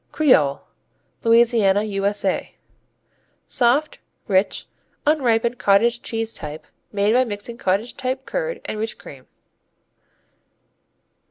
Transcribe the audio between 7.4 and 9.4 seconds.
cottage type curd and rich cream.